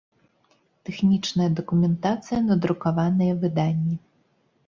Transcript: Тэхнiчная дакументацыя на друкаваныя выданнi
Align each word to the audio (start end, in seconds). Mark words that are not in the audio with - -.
Тэхнiчная 0.87 1.49
дакументацыя 1.59 2.39
на 2.49 2.55
друкаваныя 2.63 3.33
выданнi 3.43 3.95